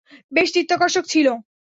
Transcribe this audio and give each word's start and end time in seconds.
বেশ 0.31 0.49
চিত্তাকর্ষক 0.55 1.05
ছিল! 1.07 1.27